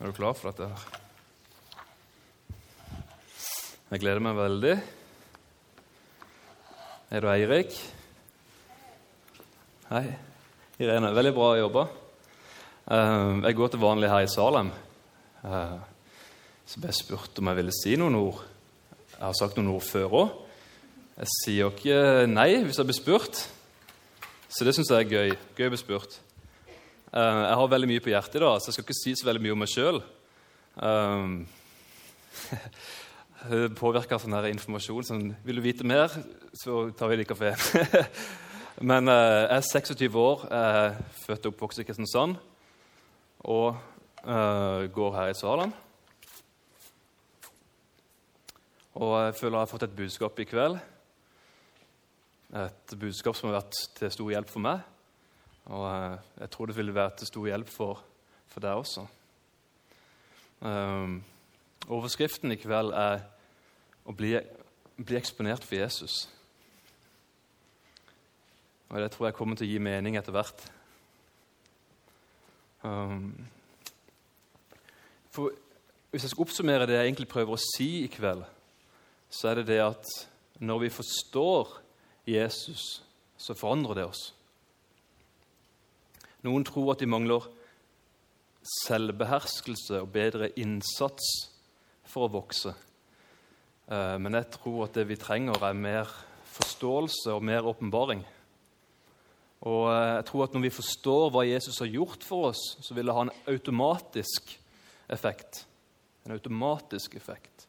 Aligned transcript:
Er 0.00 0.10
du 0.10 0.12
klar 0.16 0.34
for 0.36 0.50
dette? 0.52 0.68
her? 0.68 1.02
Jeg 3.92 4.02
gleder 4.02 4.20
meg 4.22 4.36
veldig. 4.36 4.74
Er 7.14 7.22
du 7.22 7.28
Eirik? 7.30 7.76
Hei. 9.88 10.04
Irene. 10.82 11.12
Veldig 11.16 11.32
bra 11.36 11.52
jobba. 11.60 11.86
Eh, 12.90 13.42
Jeg 13.46 13.56
går 13.56 13.68
til 13.72 13.80
vanlig 13.80 14.10
her 14.10 14.26
i 14.26 14.28
Salem. 14.32 14.72
Eh, 15.44 15.78
Så 16.66 16.80
ble 16.80 16.88
jeg 16.90 16.98
spurt 16.98 17.38
om 17.38 17.46
jeg 17.46 17.56
ville 17.56 17.72
si 17.72 17.94
noen 17.96 18.14
ord. 18.18 18.42
Jeg 19.12 19.22
har 19.22 19.32
sagt 19.38 19.56
noen 19.56 19.68
ord 19.76 19.82
før 19.86 20.10
òg. 20.10 20.30
Jeg 21.16 21.28
sier 21.44 21.70
ikke 21.70 22.26
nei 22.26 22.64
hvis 22.64 22.76
jeg 22.76 22.86
blir 22.88 22.98
spurt. 22.98 23.48
Så 24.50 24.64
det 24.66 24.74
syns 24.74 24.90
jeg 24.90 25.06
er 25.06 25.08
gøy. 25.14 25.36
Gøy 25.56 25.66
å 25.68 25.70
bli 25.70 25.78
spurt. 25.78 26.18
Eh, 27.16 27.42
Jeg 27.48 27.56
har 27.56 27.68
veldig 27.72 27.88
mye 27.88 28.02
på 28.04 28.10
hjertet, 28.12 28.42
da, 28.42 28.50
så 28.60 28.68
jeg 28.68 28.76
skal 28.76 28.84
ikke 28.84 28.98
si 28.98 29.14
så 29.16 29.24
veldig 29.30 29.40
mye 29.44 29.54
om 29.54 29.62
meg 29.62 29.70
sjøl. 29.72 30.02
Påvirka 33.78 34.18
av 34.18 34.20
sånn 34.20 34.34
her 34.36 34.48
informasjon. 34.50 35.06
Sånn, 35.06 35.22
vil 35.46 35.56
du 35.56 35.62
vite 35.64 35.86
mer, 35.88 36.12
så 36.52 36.90
tar 36.92 37.08
vi 37.08 37.16
det 37.16 37.24
i 37.24 37.30
kafeen. 37.30 37.56
Men 38.90 39.08
eh, 39.08 39.46
jeg 39.46 39.56
er 39.56 39.64
26 39.64 40.18
år, 40.20 40.44
er 40.52 40.98
født 41.22 41.48
og 41.48 41.54
oppvokst 41.54 41.80
i 41.80 41.86
Kristiansand 41.88 42.36
og 43.46 43.78
eh, 44.26 44.82
går 44.92 45.16
her 45.16 45.32
i 45.32 45.38
Salem. 45.38 45.72
Og 48.96 49.14
jeg 49.22 49.38
føler 49.38 49.56
jeg 49.56 49.62
har 49.62 49.72
fått 49.72 49.86
et 49.88 49.96
budskap 49.96 50.44
i 50.44 50.48
kveld. 50.48 50.76
Et 52.60 52.94
budskap 53.00 53.36
som 53.38 53.48
har 53.48 53.62
vært 53.62 53.80
til 53.96 54.12
stor 54.12 54.34
hjelp 54.34 54.52
for 54.52 54.64
meg. 54.68 54.84
Og 55.66 55.86
eh, 55.90 56.18
jeg 56.40 56.50
tror 56.50 56.66
det 56.66 56.76
ville 56.76 56.94
være 56.94 57.16
til 57.18 57.30
stor 57.30 57.46
hjelp 57.46 57.70
for, 57.70 58.02
for 58.46 58.62
deg 58.62 58.82
også. 58.82 59.06
Um, 60.60 61.18
overskriften 61.88 62.54
i 62.54 62.58
kveld 62.60 62.94
er 62.96 63.20
å 64.06 64.14
bli, 64.16 64.32
bli 64.96 65.18
eksponert 65.18 65.66
for 65.66 65.78
Jesus. 65.78 66.26
Og 68.88 69.00
det 69.02 69.10
tror 69.12 69.28
jeg 69.28 69.36
kommer 69.36 69.58
til 69.58 69.66
å 69.66 69.72
gi 69.72 69.82
mening 69.82 70.16
etter 70.16 70.34
hvert. 70.34 70.62
Um, 72.86 73.32
for 75.34 75.50
Hvis 76.10 76.22
jeg 76.22 76.32
skal 76.32 76.46
oppsummere 76.46 76.86
det 76.88 76.94
jeg 76.96 77.10
egentlig 77.10 77.28
prøver 77.28 77.56
å 77.56 77.60
si 77.74 78.04
i 78.04 78.08
kveld, 78.08 78.46
så 79.28 79.50
er 79.50 79.58
det 79.58 79.66
det 79.74 79.82
at 79.82 80.12
når 80.64 80.86
vi 80.86 80.94
forstår 80.94 81.74
Jesus, 82.30 83.02
så 83.36 83.54
forandrer 83.58 83.98
det 83.98 84.06
oss. 84.06 84.22
Noen 86.46 86.64
tror 86.66 86.94
at 86.94 87.02
de 87.02 87.08
mangler 87.10 87.46
selvbeherskelse 88.86 90.00
og 90.02 90.12
bedre 90.14 90.50
innsats 90.58 91.26
for 92.06 92.26
å 92.26 92.32
vokse. 92.38 92.72
Eh, 93.90 94.16
Men 94.18 94.38
jeg 94.38 94.50
tror 94.58 94.86
at 94.86 94.94
det 94.94 95.06
vi 95.08 95.18
trenger, 95.18 95.58
er 95.62 95.74
mer 95.74 96.10
forståelse 96.56 97.34
og 97.34 97.44
mer 97.44 97.66
åpenbaring. 97.66 98.24
Og 99.66 99.84
eh, 99.90 100.14
jeg 100.16 100.26
tror 100.30 100.44
at 100.44 100.54
Når 100.54 100.66
vi 100.66 100.74
forstår 100.78 101.30
hva 101.30 101.46
Jesus 101.46 101.78
har 101.78 101.90
gjort 101.90 102.24
for 102.24 102.50
oss, 102.52 102.62
så 102.80 102.94
vil 102.94 103.06
det 103.06 103.14
ha 103.14 103.26
en 103.26 103.36
automatisk 103.46 104.58
effekt. 105.08 105.66
En 106.26 106.32
automatisk 106.32 107.14
effekt. 107.14 107.66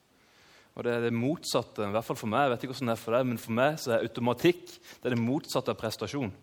Og 0.76 0.84
Det 0.84 0.94
er 0.94 1.02
det 1.02 1.14
motsatte, 1.14 1.88
i 1.88 1.94
hvert 1.94 2.06
fall 2.06 2.20
for 2.20 2.30
meg. 2.30 2.44
Jeg 2.46 2.52
vet 2.52 2.64
ikke 2.64 2.74
hvordan 2.74 2.92
det 2.92 2.98
er 2.98 3.02
for 3.02 3.18
deg, 3.18 3.26
men 3.26 3.40
for 3.42 3.52
meg 3.58 3.80
så 3.82 3.96
er 3.96 4.04
automatikk 4.06 4.66
det 5.02 5.10
er 5.10 5.16
det 5.16 5.24
motsatte 5.24 5.74
av 5.74 5.80
prestasjon. 5.80 6.34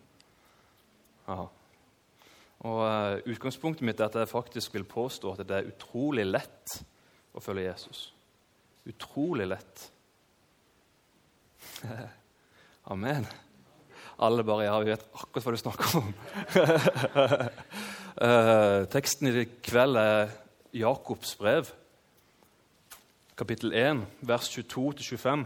Aha. 1.31 1.45
Og 2.65 2.81
uh, 2.81 3.21
Utgangspunktet 3.29 3.85
mitt 3.85 3.99
er 4.01 4.09
at 4.09 4.17
jeg 4.17 4.31
faktisk 4.31 4.73
vil 4.73 4.87
påstå 4.89 5.35
at 5.35 5.45
det 5.45 5.57
er 5.57 5.69
utrolig 5.69 6.25
lett 6.25 6.79
å 7.35 7.43
følge 7.43 7.67
Jesus. 7.67 8.07
Utrolig 8.89 9.47
lett. 9.51 9.89
Amen. 12.93 13.27
Alle 14.25 14.45
bare 14.47 14.65
ja, 14.65 14.75
vi 14.79 14.93
vet 14.93 15.05
akkurat 15.11 15.45
hva 15.45 15.53
du 15.53 15.59
snakker 15.59 15.97
om. 15.99 16.11
uh, 18.23 18.81
teksten 18.95 19.29
i 19.29 19.45
kveld 19.65 19.99
er 19.99 20.33
Jakobs 20.75 21.35
brev, 21.39 21.69
kapittel 23.39 23.75
1, 23.75 24.05
vers 24.25 24.49
22-25. 24.55 25.45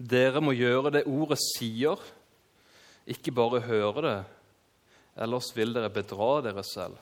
Dere 0.00 0.40
må 0.40 0.54
gjøre 0.56 0.94
det 0.94 1.08
ordet 1.10 1.38
sier, 1.42 2.00
ikke 3.10 3.34
bare 3.34 3.60
høre 3.66 4.04
det, 4.06 4.18
ellers 5.20 5.52
vil 5.56 5.74
dere 5.76 5.92
bedra 5.92 6.40
dere 6.44 6.64
selv. 6.66 6.98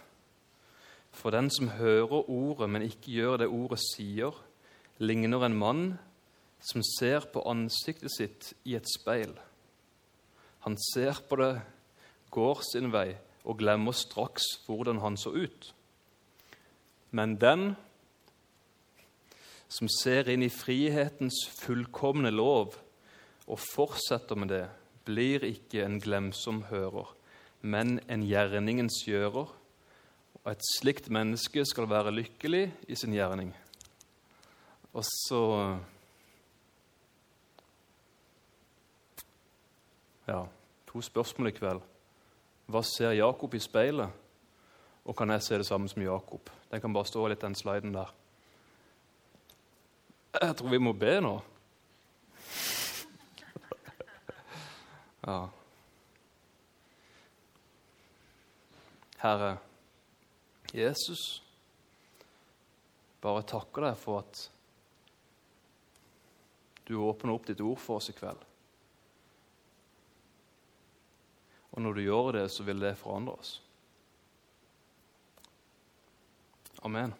For 1.14 1.32
den 1.34 1.50
som 1.50 1.72
hører 1.78 2.28
ordet, 2.28 2.68
men 2.70 2.84
ikke 2.84 3.14
gjør 3.16 3.42
det 3.42 3.48
ordet 3.48 3.80
sier, 3.94 4.34
ligner 4.98 5.46
en 5.46 5.58
mann 5.58 5.82
som 6.60 6.82
ser 6.82 7.28
på 7.32 7.44
ansiktet 7.48 8.12
sitt 8.12 8.52
i 8.66 8.74
et 8.78 8.86
speil. 8.90 9.32
Han 10.66 10.76
ser 10.92 11.20
på 11.28 11.38
det, 11.40 11.54
går 12.30 12.62
sin 12.66 12.90
vei 12.92 13.16
og 13.48 13.60
glemmer 13.62 13.94
straks 13.96 14.44
hvordan 14.66 15.00
han 15.00 15.16
så 15.16 15.32
ut. 15.32 15.70
Men 17.10 17.38
den 17.40 17.70
som 19.68 19.88
ser 19.88 20.28
inn 20.32 20.44
i 20.44 20.52
frihetens 20.52 21.44
fullkomne 21.56 22.32
lov 22.32 22.76
og 23.48 23.60
fortsetter 23.62 24.36
med 24.36 24.52
det, 24.52 24.66
blir 25.08 25.44
ikke 25.44 25.86
en 25.86 25.96
glemsom 26.04 26.66
hører, 26.68 27.08
men 27.62 27.98
en 28.08 28.24
gjerningens 28.26 29.02
gjører. 29.06 29.54
Og 30.44 30.50
et 30.52 30.66
slikt 30.78 31.10
menneske 31.12 31.64
skal 31.66 31.88
være 31.90 32.14
lykkelig 32.14 32.68
i 32.88 32.96
sin 32.96 33.14
gjerning. 33.16 33.54
Og 34.94 35.04
så 35.04 35.42
Ja, 40.28 40.42
to 40.86 41.00
spørsmål 41.00 41.48
i 41.48 41.56
kveld. 41.56 41.78
Hva 42.68 42.82
ser 42.84 43.14
Jakob 43.16 43.54
i 43.56 43.60
speilet? 43.64 44.12
Og 45.08 45.16
kan 45.16 45.30
jeg 45.32 45.42
se 45.42 45.56
det 45.56 45.66
samme 45.66 45.88
som 45.88 46.02
Jakob? 46.02 46.50
Den 46.68 46.82
kan 46.84 46.92
bare 46.92 47.08
stå 47.08 47.22
litt, 47.28 47.40
den 47.40 47.54
sliden 47.56 47.94
der. 47.94 48.12
Jeg 50.36 50.56
tror 50.56 50.68
vi 50.68 50.78
må 50.78 50.92
be 50.92 51.20
nå. 51.24 51.38
Ja. 55.28 55.48
Herre 59.18 59.56
Jesus, 60.72 61.42
bare 63.22 63.42
takker 63.48 63.88
deg 63.88 63.96
for 63.98 64.20
at 64.22 64.42
du 66.88 66.94
åpner 67.02 67.34
opp 67.34 67.48
ditt 67.48 67.60
ord 67.64 67.80
for 67.82 67.98
oss 67.98 68.10
i 68.12 68.16
kveld. 68.16 68.44
Og 71.74 71.82
når 71.84 71.98
du 71.98 72.02
gjør 72.04 72.30
det, 72.38 72.44
så 72.52 72.64
vil 72.66 72.80
det 72.82 72.94
forandre 73.00 73.34
oss. 73.38 73.56
Amen. 76.86 77.12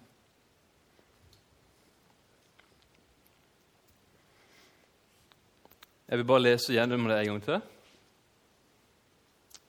Jeg 6.09 6.23
vil 6.23 6.31
bare 6.31 6.47
lese 6.47 6.73
gjennom 6.73 7.11
det 7.11 7.19
en 7.19 7.35
gang 7.35 7.45
til. 7.45 7.61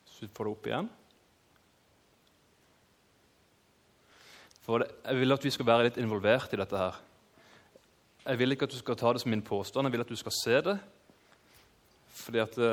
Så 0.07 0.29
får 0.31 0.47
det 0.47 0.55
opp 0.55 0.71
igjen. 0.71 0.89
For 4.69 4.85
Jeg 4.85 5.17
vil 5.17 5.33
at 5.33 5.41
vi 5.41 5.49
skal 5.49 5.65
være 5.65 5.87
litt 5.87 5.95
involvert 5.97 6.51
i 6.53 6.57
dette 6.59 6.77
her. 6.77 6.97
Jeg 8.21 8.37
vil 8.37 8.53
ikke 8.53 8.67
at 8.69 8.73
du 8.75 8.77
skal 8.77 8.97
ta 8.99 9.13
det 9.15 9.21
som 9.23 9.31
min 9.33 9.41
påstand, 9.41 9.87
jeg 9.87 9.95
vil 9.95 10.03
at 10.03 10.11
du 10.11 10.19
skal 10.19 10.35
se 10.35 10.59
det. 10.67 10.75
Fordi 12.13 12.41
at 12.43 12.53
det, 12.59 12.69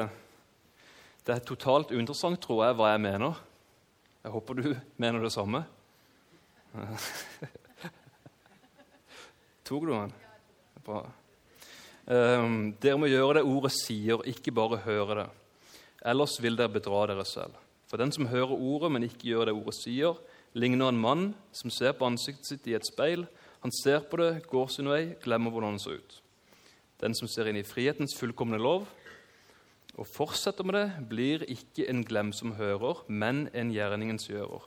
det 1.25 1.33
er 1.33 1.41
totalt 1.49 1.95
uinteressant, 1.97 2.37
tror 2.43 2.67
jeg, 2.67 2.77
hva 2.77 2.91
jeg 2.93 3.01
mener. 3.01 3.41
Jeg 4.21 4.35
håper 4.35 4.61
du 4.61 4.69
mener 5.07 5.25
det 5.25 5.33
samme. 5.33 5.65
Tok 9.65 9.89
du 9.89 9.97
den? 9.97 10.13
Bra. 10.85 11.01
Um, 12.13 12.77
dere 12.77 13.01
må 13.01 13.09
gjøre 13.09 13.41
det 13.41 13.49
ordet 13.49 13.73
sier, 13.81 14.21
ikke 14.37 14.53
bare 14.53 14.85
høre 14.85 15.23
det. 15.23 15.29
Ellers 16.13 16.37
vil 16.45 16.61
dere 16.61 16.77
bedra 16.77 17.07
dere 17.09 17.25
selv. 17.25 17.57
For 17.89 17.97
den 17.97 18.13
som 18.13 18.29
hører 18.29 18.53
ordet, 18.53 18.93
men 18.93 19.09
ikke 19.09 19.33
gjør 19.33 19.49
det 19.49 19.57
ordet 19.57 19.81
sier, 19.81 20.21
ligner 20.57 20.89
en 20.89 21.01
mann 21.01 21.27
som 21.53 21.71
ser 21.71 21.93
på 21.97 22.09
ansiktet 22.09 22.49
sitt 22.49 22.69
i 22.71 22.77
et 22.79 22.87
speil. 22.89 23.27
Han 23.61 23.73
ser 23.83 24.07
på 24.09 24.19
det, 24.21 24.47
går 24.49 24.71
sin 24.73 24.89
vei, 24.89 25.17
glemmer 25.23 25.53
hvordan 25.53 25.77
han 25.77 25.83
så 25.83 25.99
ut. 25.99 26.21
Den 27.03 27.17
som 27.17 27.29
ser 27.29 27.51
inn 27.51 27.59
i 27.61 27.67
frihetens 27.67 28.17
fullkomne 28.17 28.61
lov 28.61 28.87
og 29.97 30.09
fortsetter 30.09 30.65
med 30.65 30.77
det, 30.77 30.87
blir 31.09 31.45
ikke 31.49 31.87
en 31.89 32.03
glemsom 32.05 32.55
hører, 32.59 33.03
men 33.09 33.47
en 33.57 33.73
gjerningens 33.73 34.29
gjører. 34.29 34.65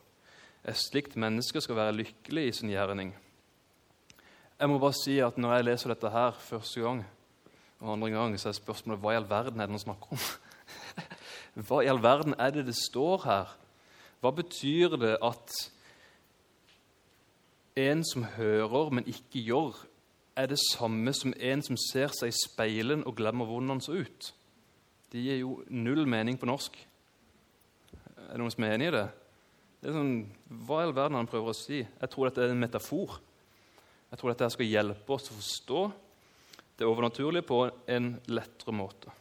Et 0.66 0.78
slikt 0.78 1.18
menneske 1.18 1.62
skal 1.62 1.78
være 1.78 1.96
lykkelig 2.00 2.48
i 2.48 2.56
sin 2.58 2.74
gjerning. 2.74 3.14
Jeg 4.60 4.70
må 4.70 4.80
bare 4.82 4.98
si 4.98 5.20
at 5.24 5.38
Når 5.38 5.54
jeg 5.56 5.66
leser 5.66 5.94
dette 5.94 6.10
her 6.12 6.32
første 6.32 6.82
gang, 6.82 7.06
og 7.80 7.94
andre 7.94 8.10
gang, 8.12 8.40
så 8.40 8.50
er 8.50 8.58
spørsmålet 8.58 9.00
hva 9.00 9.14
i 9.14 9.20
all 9.22 9.30
verden 9.30 9.62
er 9.62 9.70
det 9.70 9.78
han 9.78 9.86
snakker 9.86 10.12
om? 10.12 10.24
hva 11.68 11.82
i 11.82 11.88
all 11.88 12.02
verden 12.04 12.36
er 12.38 12.52
det 12.52 12.66
det 12.68 12.76
står 12.76 13.24
her? 13.24 13.54
Hva 14.20 14.34
betyr 14.36 14.98
det 15.00 15.16
at 15.24 15.54
en 17.80 18.04
som 18.06 18.26
hører, 18.36 18.92
men 18.94 19.08
ikke 19.08 19.44
gjør, 19.48 19.78
er 20.40 20.52
det 20.52 20.60
samme 20.62 21.14
som 21.16 21.34
en 21.36 21.64
som 21.66 21.78
ser 21.90 22.14
seg 22.16 22.32
i 22.32 22.38
speilen 22.38 23.04
og 23.08 23.18
glemmer 23.20 23.48
hvordan 23.48 23.76
han 23.76 23.84
så 23.84 23.98
ut. 24.00 24.30
De 25.12 25.24
gir 25.24 25.42
jo 25.42 25.58
null 25.68 26.06
mening 26.08 26.38
på 26.40 26.48
norsk. 26.48 26.76
Er 28.30 28.36
det 28.36 28.42
noen 28.44 28.54
som 28.54 28.66
er 28.68 28.78
enig 28.78 28.92
i 28.92 28.96
det? 29.00 29.08
det 29.80 29.90
er 29.90 29.96
sånn, 29.96 30.16
hva 30.68 30.82
i 30.82 30.88
all 30.90 30.96
verden 30.96 31.18
han 31.22 31.30
prøver 31.30 31.54
å 31.54 31.58
si? 31.58 31.80
Jeg 31.80 32.12
tror 32.12 32.28
dette 32.28 32.44
er 32.44 32.52
en 32.52 32.60
metafor. 32.60 33.16
Jeg 34.10 34.20
tror 34.20 34.34
dette 34.34 34.50
skal 34.52 34.68
hjelpe 34.68 35.16
oss 35.16 35.30
å 35.32 35.38
forstå 35.38 35.84
det 36.80 36.88
overnaturlige 36.88 37.48
på 37.48 37.62
en 37.96 38.12
lettere 38.32 38.76
måte. 38.76 39.14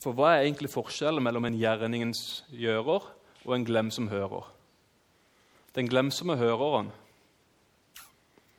For 0.00 0.16
hva 0.16 0.34
er 0.34 0.44
egentlig 0.44 0.72
forskjellen 0.72 1.24
mellom 1.24 1.48
en 1.48 1.56
gjerningens 1.56 2.44
gjører 2.52 3.08
og 3.44 3.54
en 3.56 3.68
glem 3.68 3.92
som 3.92 4.08
hører? 4.12 4.53
Den 5.74 5.88
glemsomme 5.90 6.36
høreren 6.38 6.92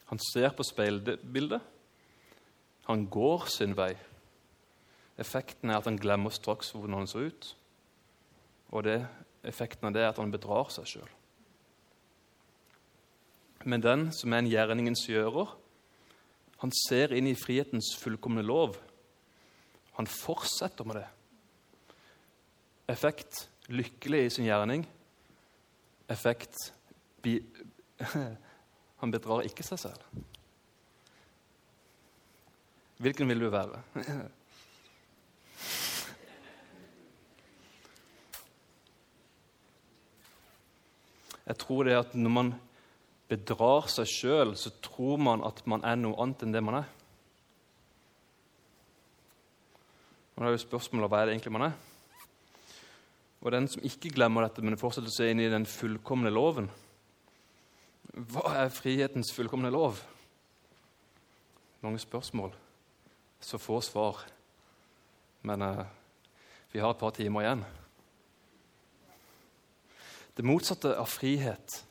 han 0.06 0.20
ser 0.22 0.52
på 0.54 0.64
speilbildet. 0.64 1.62
Han 2.86 3.08
går 3.10 3.48
sin 3.50 3.74
vei. 3.78 3.96
Effekten 5.18 5.72
er 5.72 5.80
at 5.80 5.88
han 5.90 5.98
glemmer 5.98 6.34
straks 6.34 6.70
hvordan 6.76 7.00
han 7.00 7.10
så 7.10 7.26
ut. 7.26 7.48
Og 8.76 8.84
det, 8.86 9.00
effekten 9.44 9.90
av 9.90 9.96
det 9.96 10.04
er 10.04 10.12
at 10.12 10.20
han 10.22 10.34
bedrar 10.34 10.70
seg 10.74 10.90
sjøl. 10.92 11.12
Men 13.66 13.82
den 13.82 14.12
som 14.14 14.34
er 14.34 14.44
en 14.44 14.52
gjerningens 14.52 15.08
gjører, 15.10 15.56
han 16.62 16.74
ser 16.86 17.16
inn 17.18 17.28
i 17.28 17.38
frihetens 17.38 17.96
fullkomne 17.98 18.44
lov. 18.46 18.78
Han 19.98 20.08
fortsetter 20.08 20.86
med 20.86 21.00
det. 21.02 21.08
Effekt 22.94 23.48
lykkelig 23.74 24.26
i 24.26 24.34
sin 24.38 24.46
gjerning. 24.46 24.86
Effekt 26.12 26.70
Han 29.02 29.12
bedrar 29.14 29.46
ikke 29.48 29.66
seg 29.66 29.80
selv. 29.82 30.02
Hvilken 33.04 33.28
vil 33.28 33.44
du 33.44 33.50
være? 33.52 33.82
Jeg 41.46 41.58
tror 41.62 41.84
det 41.86 41.94
at 41.94 42.16
når 42.18 42.32
man 42.34 42.54
bedrar 43.30 43.90
seg 43.92 44.10
sjøl, 44.10 44.56
så 44.58 44.72
tror 44.82 45.20
man 45.22 45.44
at 45.46 45.62
man 45.70 45.84
er 45.86 45.98
noe 46.00 46.18
annet 46.22 46.42
enn 46.46 46.56
det 46.56 46.64
man 46.66 46.80
er. 46.80 46.88
Og 50.36 50.42
da 50.42 50.50
er 50.50 50.56
jo 50.56 50.64
spørsmålet 50.66 51.12
hva 51.12 51.22
er 51.22 51.30
det 51.30 51.36
egentlig 51.36 51.54
man 51.54 51.68
er. 51.70 51.76
Og 53.46 53.54
den 53.54 53.70
som 53.70 53.86
ikke 53.86 54.10
glemmer 54.16 54.48
dette, 54.48 54.64
men 54.66 54.80
fortsetter 54.80 55.12
å 55.12 55.14
se 55.14 55.30
inn 55.30 55.44
i 55.44 55.52
den 55.52 55.68
fullkomne 55.70 56.34
loven 56.34 56.72
Hva 58.16 58.48
er 58.62 58.70
frihetens 58.72 59.34
fullkomne 59.36 59.68
lov? 59.76 59.98
Mange 61.84 62.00
spørsmål, 62.00 62.54
så 63.44 63.60
få 63.60 63.82
svar. 63.84 64.22
Men 65.44 65.62
eh, 65.62 65.82
vi 66.72 66.80
har 66.80 66.96
et 66.96 67.02
par 67.02 67.12
timer 67.12 67.44
igjen. 67.44 67.66
Det 70.38 70.48
motsatte 70.48 70.96
av 70.96 71.12
frihet, 71.12 71.82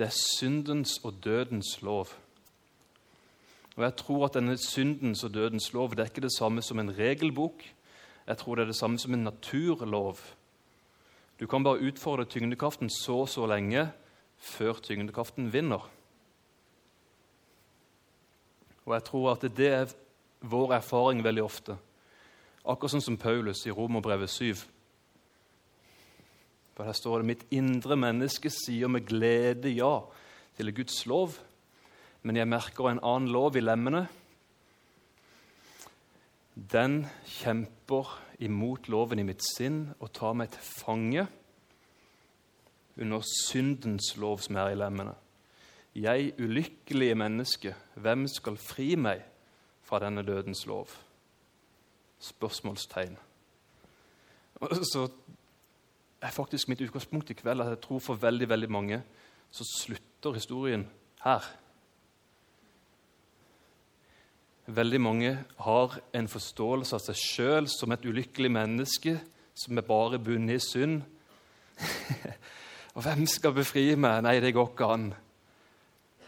det 0.00 0.08
er 0.08 0.16
syndens 0.16 0.96
og 1.04 1.20
dødens 1.20 1.76
lov. 1.84 2.16
Og 3.76 3.84
jeg 3.84 3.96
tror 4.00 4.26
at 4.26 4.40
denne 4.40 4.56
syndens 4.56 5.24
og 5.28 5.34
dødens 5.36 5.72
lov 5.76 5.92
det 5.92 6.06
er 6.06 6.12
ikke 6.14 6.24
det 6.24 6.36
samme 6.38 6.64
som 6.64 6.80
en 6.80 6.96
regelbok. 6.96 7.62
Jeg 8.26 8.36
tror 8.40 8.56
det 8.56 8.64
er 8.64 8.72
det 8.72 8.80
samme 8.80 8.98
som 8.98 9.12
en 9.12 9.28
naturlov. 9.28 10.24
Du 11.40 11.46
kan 11.46 11.64
bare 11.64 11.84
utfordre 11.84 12.24
tyngdekraften 12.24 12.88
så 12.88 13.26
og 13.26 13.28
så 13.28 13.44
lenge 13.46 13.90
før 14.40 14.80
tyngdekraften 14.82 15.50
vinner. 15.52 15.84
Og 18.88 18.96
jeg 18.96 19.06
tror 19.06 19.32
at 19.34 19.44
det 19.56 19.68
er 19.70 19.92
vår 20.40 20.78
erfaring 20.80 21.22
veldig 21.24 21.44
ofte. 21.44 21.76
Akkurat 22.64 22.94
sånn 22.94 23.04
som 23.04 23.18
Paulus 23.20 23.62
i 23.68 23.74
Romerbrevet 23.74 24.32
7. 24.32 24.62
For 26.74 26.88
her 26.88 26.96
står 26.96 27.20
det 27.20 27.28
mitt 27.28 27.44
indre 27.52 27.96
menneske 28.00 28.52
sier 28.52 28.88
med 28.88 29.06
glede 29.08 29.72
ja 29.72 30.00
til 30.56 30.72
Guds 30.76 31.04
lov, 31.08 31.36
men 32.24 32.36
jeg 32.36 32.48
merker 32.48 32.90
en 32.90 33.02
annen 33.04 33.30
lov 33.32 33.56
i 33.56 33.64
lemmene. 33.64 34.06
Den 36.56 37.04
kjemper 37.28 38.16
imot 38.40 38.88
loven 38.92 39.20
i 39.20 39.28
mitt 39.28 39.44
sinn 39.44 39.86
og 40.00 40.12
tar 40.16 40.36
meg 40.36 40.52
til 40.52 40.64
fange 40.64 41.26
under 43.00 43.24
syndens 43.24 44.14
lov 44.16 44.38
som 44.44 44.56
er 44.56 44.72
i 44.72 44.78
lemmene. 44.78 45.14
Jeg 45.94 46.32
ulykkelige 46.38 47.14
menneske, 47.14 47.74
hvem 47.94 48.28
skal 48.28 48.56
fri 48.56 48.94
meg 48.94 49.24
fra 49.82 49.98
denne 50.04 50.22
dødens 50.22 50.66
lov? 50.66 50.92
Spørsmålstegn. 52.20 53.16
Så 54.92 55.08
er 56.20 56.30
faktisk 56.30 56.68
mitt 56.68 56.80
utgangspunkt 56.84 57.30
i 57.30 57.34
kveld 57.34 57.60
at 57.60 57.72
jeg 57.74 57.80
tror 57.80 57.98
for 57.98 58.14
veldig, 58.14 58.48
veldig 58.48 58.70
mange 58.70 59.02
så 59.50 59.64
slutter 59.64 60.32
historien 60.32 60.86
her. 61.24 61.44
Veldig 64.66 65.00
mange 65.00 65.38
har 65.58 65.96
en 66.14 66.28
forståelse 66.28 66.94
av 66.94 67.02
seg 67.02 67.18
sjøl 67.18 67.66
som 67.72 67.90
et 67.90 68.04
ulykkelig 68.06 68.50
menneske 68.52 69.16
som 69.58 69.78
er 69.78 69.86
bare 69.86 70.20
bundet 70.22 70.60
i 70.60 70.62
synd. 70.62 71.00
Og 72.94 73.02
hvem 73.02 73.26
skal 73.30 73.54
befri 73.54 73.94
meg? 73.94 74.22
Nei, 74.26 74.40
det 74.42 74.54
går 74.54 74.72
ikke 74.72 74.90
an. 74.90 75.10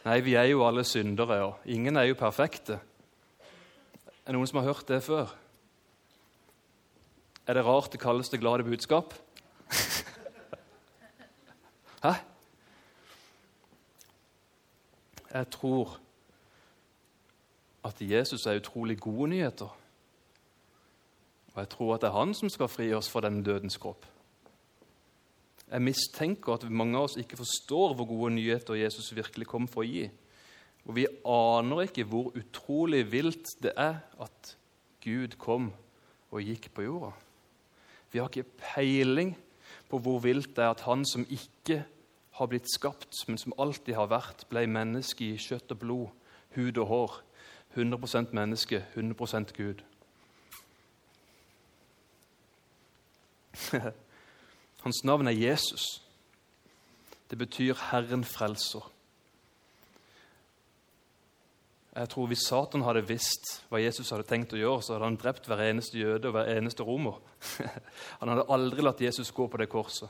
Nei, 0.04 0.18
vi 0.22 0.34
er 0.38 0.50
jo 0.50 0.66
alle 0.66 0.84
syndere, 0.86 1.40
og 1.46 1.54
ingen 1.64 1.96
er 1.96 2.10
jo 2.10 2.18
perfekte. 2.18 2.78
Er 4.22 4.30
det 4.30 4.36
noen 4.36 4.50
som 4.50 4.60
har 4.60 4.70
hørt 4.70 4.88
det 4.88 5.02
før? 5.02 5.32
Er 7.46 7.58
det 7.58 7.64
rart 7.66 7.92
det 7.92 8.00
kalles 8.02 8.30
det 8.30 8.40
glade 8.40 8.66
budskap? 8.66 9.14
Hæ? 12.04 12.14
Jeg 15.32 15.50
tror 15.50 15.98
at 17.84 18.00
Jesus 18.00 18.46
er 18.46 18.60
utrolig 18.60 19.00
gode 19.00 19.30
nyheter. 19.30 19.78
Og 21.54 21.60
jeg 21.60 21.68
tror 21.68 21.94
at 21.94 22.00
det 22.00 22.08
er 22.08 22.18
han 22.18 22.34
som 22.34 22.48
skal 22.48 22.68
fri 22.68 22.92
oss 22.94 23.10
fra 23.10 23.20
den 23.20 23.42
dødens 23.42 23.76
kropp. 23.76 24.06
Jeg 25.72 25.84
mistenker 25.86 26.58
at 26.58 26.66
mange 26.68 26.98
av 27.00 27.06
oss 27.08 27.16
ikke 27.16 27.38
forstår 27.40 27.94
hvor 27.96 28.08
gode 28.10 28.34
nyheter 28.36 28.76
Jesus 28.76 29.14
virkelig 29.16 29.46
kom 29.48 29.64
for 29.70 29.80
å 29.80 29.88
gi. 29.88 30.04
Og 30.84 30.96
vi 30.98 31.06
aner 31.24 31.86
ikke 31.86 32.04
hvor 32.10 32.34
utrolig 32.36 33.06
vilt 33.12 33.54
det 33.64 33.72
er 33.80 34.02
at 34.20 34.52
Gud 35.02 35.38
kom 35.40 35.70
og 36.32 36.44
gikk 36.44 36.68
på 36.76 36.84
jorda. 36.84 37.12
Vi 38.12 38.20
har 38.20 38.28
ikke 38.28 38.52
peiling 38.60 39.32
på 39.88 40.00
hvor 40.02 40.20
vilt 40.24 40.52
det 40.56 40.66
er 40.66 40.74
at 40.74 40.84
han 40.84 41.06
som 41.08 41.24
ikke 41.24 41.82
har 42.36 42.48
blitt 42.48 42.68
skapt, 42.68 43.24
men 43.28 43.38
som 43.40 43.56
alltid 43.60 43.94
har 43.96 44.12
vært, 44.12 44.44
ble 44.52 44.66
menneske 44.68 45.24
i 45.24 45.40
kjøtt 45.40 45.72
og 45.72 45.80
blod, 45.80 46.08
hud 46.56 46.76
og 46.84 46.86
hår 46.92 47.18
100% 47.76 48.36
menneske, 48.36 48.84
100% 48.92 49.56
Gud. 49.56 49.80
Hans 54.82 55.04
navn 55.04 55.26
er 55.26 55.36
Jesus. 55.36 56.02
Det 57.30 57.38
betyr 57.38 57.74
'Herren 57.74 58.24
frelser'. 58.24 58.92
Jeg 61.96 62.08
tror 62.08 62.26
Hvis 62.26 62.46
Satan 62.48 62.82
hadde 62.82 63.08
visst 63.08 63.64
hva 63.68 63.80
Jesus 63.82 64.10
hadde 64.10 64.24
tenkt 64.24 64.52
å 64.52 64.56
gjøre, 64.56 64.82
så 64.82 64.94
hadde 64.94 65.04
han 65.04 65.16
drept 65.20 65.46
hver 65.46 65.60
eneste 65.60 65.98
jøde 65.98 66.30
og 66.30 66.32
hver 66.32 66.48
eneste 66.56 66.82
romer. 66.82 67.18
Han 68.20 68.28
hadde 68.32 68.46
aldri 68.48 68.80
latt 68.82 69.00
Jesus 69.00 69.32
gå 69.36 69.46
på 69.46 69.60
det 69.60 69.68
korset, 69.68 70.08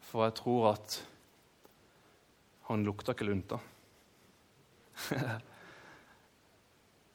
for 0.00 0.24
jeg 0.24 0.34
tror 0.34 0.72
at 0.72 1.06
han 2.68 2.84
lukta 2.84 3.12
ikke 3.12 3.24
lunta. 3.24 3.58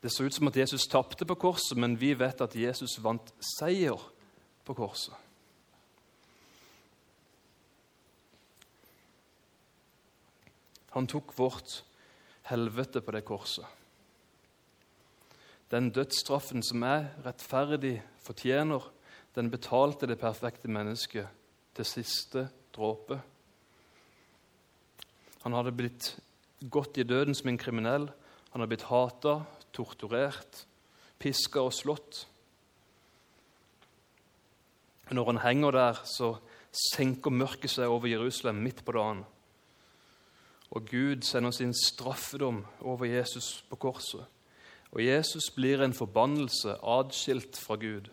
Det 0.01 0.11
så 0.13 0.23
ut 0.23 0.33
som 0.33 0.47
at 0.47 0.57
Jesus 0.57 0.85
tapte 0.87 1.25
på 1.25 1.35
korset, 1.35 1.77
men 1.77 1.95
vi 1.99 2.13
vet 2.13 2.41
at 2.41 2.55
Jesus 2.55 2.99
vant 3.01 3.33
seier 3.41 3.97
på 4.65 4.73
korset. 4.77 5.13
Han 10.97 11.05
tok 11.05 11.35
vårt 11.37 11.83
helvete 12.49 13.03
på 13.05 13.13
det 13.13 13.21
korset. 13.27 13.65
Den 15.69 15.91
dødsstraffen 15.93 16.63
som 16.65 16.81
jeg 16.81 17.09
rettferdig 17.21 17.99
fortjener, 18.23 18.81
den 19.35 19.51
betalte 19.53 20.09
det 20.09 20.17
perfekte 20.17 20.71
mennesket 20.71 21.27
til 21.77 21.85
siste 21.85 22.47
dråpe. 22.73 23.19
Han 25.43 25.53
hadde 25.53 25.75
blitt 25.77 26.15
gått 26.65 26.97
i 26.97 27.05
døden 27.05 27.37
som 27.37 27.51
en 27.51 27.61
kriminell. 27.61 28.09
Han 28.49 28.63
hadde 28.63 28.73
blitt 28.73 28.89
hata, 28.89 29.43
torturert, 29.77 30.63
piska 31.21 31.61
og 31.61 31.75
slått. 31.77 32.25
Når 35.13 35.33
han 35.35 35.45
henger 35.45 35.77
der, 35.77 36.05
så 36.09 36.39
senker 36.73 37.29
mørket 37.29 37.77
seg 37.77 37.91
over 37.91 38.09
Jerusalem 38.09 38.65
midt 38.65 38.81
på 38.81 38.97
dagen. 38.97 39.27
Og 40.71 40.85
Gud 40.85 41.21
sender 41.21 41.51
sin 41.51 41.73
straffedom 41.73 42.65
over 42.79 43.05
Jesus 43.05 43.65
på 43.69 43.75
korset. 43.75 44.25
Og 44.91 45.05
Jesus 45.05 45.49
blir 45.55 45.83
en 45.83 45.93
forbannelse, 45.93 46.77
atskilt 46.83 47.57
fra 47.57 47.75
Gud. 47.75 48.09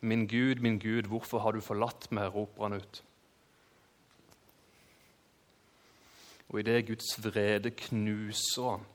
Min 0.00 0.26
Gud, 0.28 0.54
min 0.54 0.78
Gud, 0.78 1.02
hvorfor 1.02 1.38
har 1.38 1.52
du 1.52 1.60
forlatt 1.60 2.12
meg? 2.12 2.34
roper 2.34 2.62
han 2.62 2.72
ut. 2.72 3.04
Og 6.48 6.60
idet 6.60 6.86
Guds 6.86 7.24
vrede 7.24 7.70
knuser 7.70 8.70
han, 8.70 8.86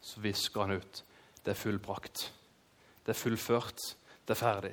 så 0.00 0.20
hvisker 0.20 0.60
han 0.60 0.78
ut 0.80 1.06
det 1.46 1.52
er 1.52 1.54
fullbrakt. 1.54 2.32
Det 3.06 3.08
er 3.08 3.18
fullført. 3.18 3.78
Det 4.28 4.34
er 4.34 4.34
ferdig. 4.34 4.72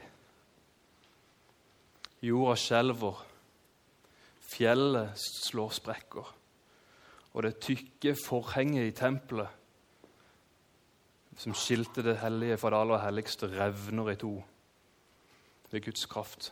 Jorda 2.22 2.56
skjelver. 2.58 3.20
Fjellet 4.53 5.17
slår 5.17 5.74
sprekker. 5.74 6.29
Og 7.33 7.43
det 7.43 7.57
tykke 7.63 8.13
forhenget 8.19 8.91
i 8.91 8.95
tempelet 8.95 9.60
som 11.41 11.55
skilte 11.57 12.03
det 12.05 12.19
hellige 12.22 12.60
fra 12.62 12.69
det 12.69 12.81
aller 12.83 13.01
helligste, 13.01 13.50
revner 13.50 14.12
i 14.12 14.19
to 14.22 14.36
ved 15.72 15.81
Guds 15.81 16.05
kraft. 16.05 16.51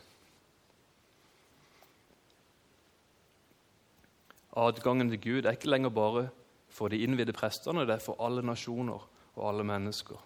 Adgangen 4.56 5.08
til 5.08 5.20
Gud 5.20 5.46
er 5.46 5.54
ikke 5.54 5.70
lenger 5.70 5.88
bare 5.94 6.28
for 6.68 6.88
de 6.88 6.98
innvidde 6.98 7.32
prestene, 7.32 7.86
det 7.86 7.94
er 7.94 8.04
for 8.04 8.18
alle 8.24 8.42
nasjoner 8.42 9.06
og 9.36 9.48
alle 9.48 9.64
mennesker. 9.64 10.18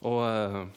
Og 0.00 0.70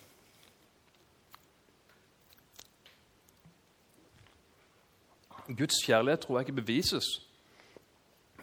Guds 5.47 5.81
kjærlighet 5.83 6.19
tror 6.23 6.39
jeg 6.39 6.47
ikke 6.47 6.61
bevises 6.61 7.07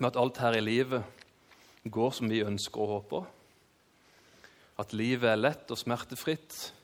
med 0.00 0.10
at 0.10 0.18
alt 0.20 0.38
her 0.38 0.56
i 0.56 0.60
livet 0.60 1.04
går 1.90 2.10
som 2.10 2.28
vi 2.30 2.42
ønsker 2.44 2.80
og 2.80 2.88
håper. 2.88 3.24
At 4.80 4.92
livet 4.92 5.28
er 5.28 5.40
lett 5.40 5.70
og 5.70 5.78
smertefritt. 5.78 6.74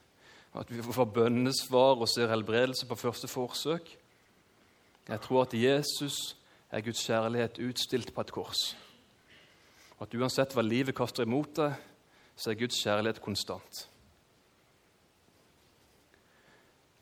At 0.57 0.71
vi 0.73 0.81
får 0.81 1.13
bønnesvar 1.13 2.01
og 2.01 2.09
ser 2.09 2.33
helbredelse 2.33 2.87
på 2.89 2.97
første 2.97 3.29
forsøk. 3.29 3.89
Jeg 5.09 5.21
tror 5.21 5.43
at 5.43 5.55
Jesus 5.55 6.37
er 6.71 6.81
Guds 6.81 7.05
kjærlighet 7.07 7.61
utstilt 7.69 8.15
på 8.15 8.21
et 8.21 8.33
kors. 8.33 8.63
At 10.01 10.15
uansett 10.15 10.53
hva 10.53 10.65
livet 10.65 10.97
kaster 10.97 11.25
imot 11.25 11.53
deg, 11.57 11.77
så 12.37 12.51
er 12.51 12.59
Guds 12.61 12.81
kjærlighet 12.83 13.21
konstant. 13.25 13.87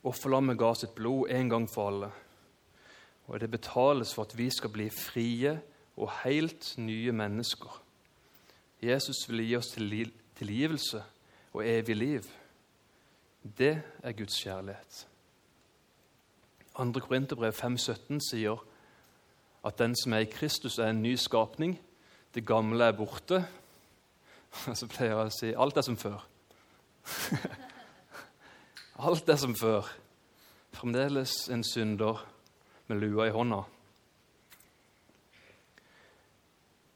Offerlammet 0.04 0.59
ga 0.61 0.75
sitt 0.76 0.94
blod 0.94 1.30
en 1.33 1.49
gang 1.50 1.71
for 1.71 1.90
alle. 1.90 2.11
Og 3.26 3.40
det 3.40 3.50
betales 3.50 4.14
for 4.14 4.23
at 4.23 4.38
vi 4.38 4.50
skal 4.50 4.71
bli 4.71 4.90
frie 4.90 5.61
og 5.97 6.12
helt 6.25 6.75
nye 6.78 7.12
mennesker. 7.12 7.83
Jesus 8.83 9.28
vil 9.28 9.47
gi 9.47 9.57
oss 9.57 9.71
tilgivelse 10.37 11.02
og 11.54 11.69
evig 11.69 11.97
liv. 11.97 12.23
Det 13.59 13.83
er 14.02 14.12
Guds 14.12 14.43
kjærlighet. 14.43 15.07
2. 16.76 17.00
Korinterbrev 17.00 17.52
5,17 17.52 18.19
sier 18.31 18.64
at 19.64 19.78
den 19.78 19.95
som 19.97 20.12
er 20.12 20.25
i 20.25 20.31
Kristus, 20.31 20.78
er 20.78 20.90
en 20.90 21.02
ny 21.02 21.14
skapning. 21.16 21.78
Det 22.35 22.47
gamle 22.47 22.85
er 22.85 22.93
borte. 22.93 23.47
Så 24.75 24.88
pleier 24.90 25.14
jeg 25.14 25.31
å 25.31 25.33
si 25.33 25.52
alt 25.57 25.76
er 25.76 25.87
som 25.87 25.97
før. 25.97 26.25
alt 29.09 29.28
er 29.28 29.40
som 29.40 29.54
før. 29.57 29.88
Fremdeles 30.75 31.47
en 31.54 31.64
synder 31.64 32.21
med 32.86 33.00
lua 33.00 33.28
i 33.28 33.34
hånda. 33.34 33.62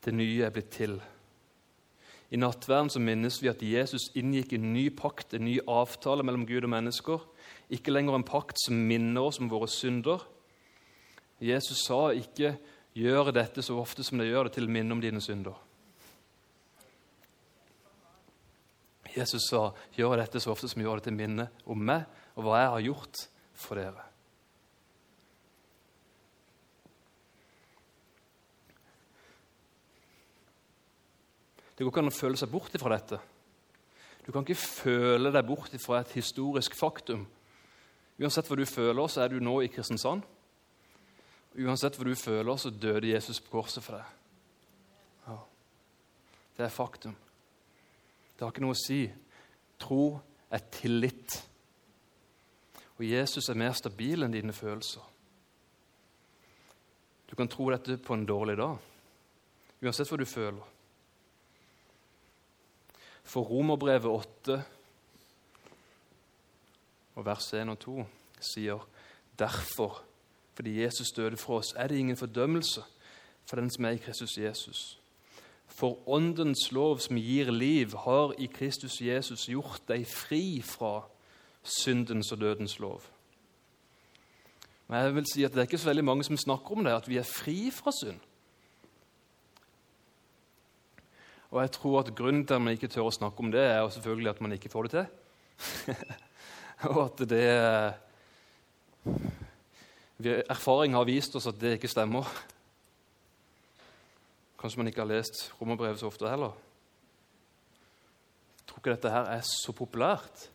Det 0.05 0.15
nye 0.15 0.45
er 0.47 0.53
blitt 0.55 0.71
til. 0.73 0.99
I 2.29 2.37
nattverden 2.37 2.91
så 2.93 3.01
minnes 3.01 3.39
vi 3.41 3.49
at 3.49 3.63
Jesus 3.65 4.11
inngikk 4.19 4.53
en 4.57 4.73
ny 4.75 4.89
pakt, 4.93 5.33
en 5.35 5.47
ny 5.49 5.59
avtale 5.65 6.25
mellom 6.27 6.45
Gud 6.49 6.67
og 6.67 6.73
mennesker. 6.75 7.23
Ikke 7.73 7.93
lenger 7.95 8.19
en 8.19 8.27
pakt 8.29 8.61
som 8.61 8.77
minner 8.89 9.25
oss 9.31 9.41
om 9.41 9.49
våre 9.49 9.69
synder. 9.73 10.25
Jesus 11.41 11.87
sa 11.87 12.11
ikke 12.13 12.59
'gjør 12.95 13.31
dette 13.33 13.63
så 13.63 13.79
ofte 13.79 14.03
som 14.05 14.19
det 14.19 14.29
gjør 14.29 14.49
det, 14.49 14.53
til 14.53 14.69
minne 14.69 14.93
om 14.93 15.01
dine 15.01 15.21
synder'. 15.21 15.57
Jesus 19.17 19.49
sa 19.51 19.73
'gjør 19.97 20.17
dette 20.17 20.41
så 20.41 20.51
ofte 20.51 20.69
som 20.69 20.83
gjør 20.83 21.01
det 21.01 21.05
til 21.05 21.17
minne 21.17 21.49
om 21.67 21.79
meg 21.79 22.05
og 22.37 22.45
hva 22.45 22.61
jeg 22.61 22.71
har 22.71 22.81
gjort 22.81 23.29
for 23.55 23.75
dere'. 23.77 24.08
Det 31.79 31.85
går 31.87 31.93
ikke 31.93 32.03
an 32.03 32.11
å 32.11 32.15
føle 32.17 32.39
seg 32.41 32.51
bort 32.51 32.75
fra 32.83 32.91
dette. 32.91 33.21
Du 34.27 34.33
kan 34.35 34.43
ikke 34.43 34.59
føle 34.59 35.31
deg 35.31 35.45
bort 35.47 35.77
fra 35.79 36.01
et 36.03 36.11
historisk 36.19 36.75
faktum. 36.75 37.23
Uansett 38.19 38.49
hva 38.51 38.57
du 38.59 38.65
føler, 38.67 39.07
så 39.07 39.23
er 39.23 39.31
du 39.31 39.39
nå 39.39 39.61
i 39.63 39.69
Kristiansand. 39.71 40.25
Uansett 41.55 41.95
hva 41.95 42.07
du 42.09 42.17
føler, 42.19 42.59
så 42.59 42.73
døde 42.75 43.13
Jesus 43.13 43.39
på 43.41 43.55
korset 43.55 43.85
for 43.85 43.95
deg. 43.95 44.09
Ja. 45.29 45.37
Det 46.57 46.67
er 46.67 46.75
faktum. 46.75 47.15
Det 48.35 48.43
har 48.43 48.51
ikke 48.51 48.65
noe 48.67 48.75
å 48.75 48.81
si. 48.83 49.05
Tro 49.79 50.19
er 50.51 50.65
tillit. 50.75 51.37
Og 52.99 53.07
Jesus 53.07 53.47
er 53.49 53.61
mer 53.63 53.79
stabil 53.79 54.27
enn 54.27 54.35
dine 54.35 54.57
følelser. 54.57 55.07
Du 57.31 57.37
kan 57.39 57.47
tro 57.47 57.71
dette 57.71 58.01
på 58.03 58.19
en 58.19 58.27
dårlig 58.27 58.57
dag, 58.59 58.83
uansett 59.85 60.11
hva 60.11 60.19
du 60.19 60.27
føler. 60.27 60.75
For 63.29 63.45
Romerbrevet 63.45 64.09
8 64.09 64.65
og 67.19 67.27
vers 67.27 67.53
1 67.53 67.69
og 67.69 67.79
2 67.83 68.05
sier 68.41 68.85
derfor, 69.39 69.99
fordi 70.55 70.79
Jesus 70.81 71.11
døde 71.17 71.37
for 71.37 71.59
oss, 71.59 71.75
er 71.77 71.91
det 71.91 71.99
ingen 71.99 72.17
fordømmelse 72.17 72.83
for 73.45 73.61
den 73.61 73.69
som 73.71 73.85
er 73.85 73.99
i 73.99 74.01
Kristus 74.01 74.39
Jesus. 74.39 74.99
For 75.67 76.09
Åndens 76.09 76.71
lov 76.73 77.03
som 77.05 77.21
gir 77.21 77.51
liv, 77.53 77.93
har 78.05 78.33
i 78.39 78.49
Kristus 78.49 79.01
Jesus 79.01 79.47
gjort 79.47 79.85
deg 79.89 80.07
fri 80.09 80.63
fra 80.65 81.03
syndens 81.63 82.33
og 82.33 82.41
dødens 82.41 82.79
lov. 82.79 83.03
Men 84.89 85.05
jeg 85.05 85.15
vil 85.15 85.29
si 85.35 85.45
at 85.45 85.53
Det 85.53 85.59
er 85.59 85.69
ikke 85.69 85.79
så 85.79 85.91
veldig 85.91 86.05
mange 86.05 86.25
som 86.25 86.37
snakker 86.37 86.77
om 86.77 86.85
det, 86.85 86.97
at 86.97 87.09
vi 87.09 87.17
er 87.17 87.29
fri 87.29 87.71
fra 87.71 87.93
synd. 87.93 88.21
Og 91.51 91.63
jeg 91.63 91.71
tror 91.79 92.03
at 92.03 92.15
Grunnen 92.15 92.47
til 92.47 92.55
at 92.55 92.61
man 92.63 92.77
ikke 92.77 92.91
tør 92.93 93.09
å 93.09 93.15
snakke 93.15 93.41
om 93.41 93.53
det, 93.53 93.63
er 93.65 93.81
jo 93.81 93.93
selvfølgelig 93.95 94.31
at 94.35 94.41
man 94.45 94.53
ikke 94.53 94.73
får 94.73 94.89
det 94.89 94.93
til. 94.97 95.07
og 96.93 97.01
at 97.07 97.25
det 97.29 97.45
Erfaring 100.51 100.97
har 100.99 101.07
vist 101.09 101.37
oss 101.39 101.47
at 101.49 101.61
det 101.61 101.77
ikke 101.79 101.91
stemmer. 101.91 102.27
Kanskje 104.59 104.83
man 104.83 104.91
ikke 104.91 105.05
har 105.05 105.13
lest 105.13 105.47
romerbrevet 105.61 106.01
så 106.01 106.11
ofte 106.11 106.29
heller. 106.29 106.53
Jeg 108.59 108.69
tror 108.69 108.83
ikke 108.83 108.95
dette 108.97 109.15
her 109.15 109.33
er 109.33 109.45
så 109.47 109.73
populært. 109.73 110.49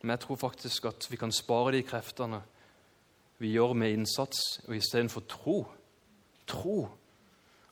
Men 0.00 0.16
jeg 0.16 0.24
tror 0.24 0.40
faktisk 0.40 0.88
at 0.88 1.06
vi 1.10 1.20
kan 1.20 1.32
spare 1.32 1.76
de 1.76 1.84
kreftene 1.86 2.42
vi 3.38 3.52
gjør 3.52 3.74
med 3.76 3.92
innsats, 3.92 4.62
og 4.64 4.78
istedenfor 4.78 5.22
tro. 5.28 5.58
Tro 6.48 6.78